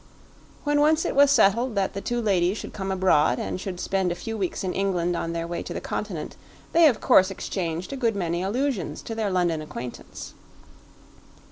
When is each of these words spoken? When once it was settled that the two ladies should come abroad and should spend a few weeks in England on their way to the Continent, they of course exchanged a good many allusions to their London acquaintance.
When 0.63 0.81
once 0.81 1.05
it 1.05 1.15
was 1.15 1.29
settled 1.29 1.75
that 1.75 1.93
the 1.93 2.01
two 2.01 2.19
ladies 2.23 2.57
should 2.57 2.73
come 2.73 2.89
abroad 2.89 3.37
and 3.37 3.61
should 3.61 3.79
spend 3.79 4.11
a 4.11 4.15
few 4.15 4.35
weeks 4.35 4.63
in 4.63 4.73
England 4.73 5.15
on 5.15 5.31
their 5.33 5.45
way 5.45 5.61
to 5.61 5.75
the 5.75 5.79
Continent, 5.79 6.35
they 6.73 6.87
of 6.87 6.99
course 6.99 7.29
exchanged 7.29 7.93
a 7.93 7.97
good 7.97 8.15
many 8.15 8.41
allusions 8.41 9.03
to 9.03 9.13
their 9.13 9.29
London 9.29 9.61
acquaintance. 9.61 10.33